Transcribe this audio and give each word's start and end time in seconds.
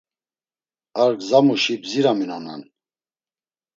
Ar 1.01 1.11
gzamuşi 1.19 1.75
bdziraminonan. 1.81 2.61